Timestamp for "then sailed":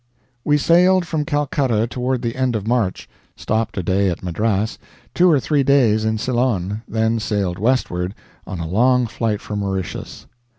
6.87-7.59